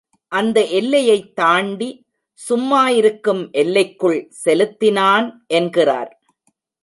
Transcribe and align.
அந்த 0.27 0.65
எல்லையைத் 0.65 1.35
தாண்டி, 1.35 2.05
சும்மா 2.33 2.89
இருக்கும் 2.89 3.51
எல்லைக்குள் 3.51 4.27
செலுத்தினான் 4.29 5.45
என்கிறார். 5.47 6.21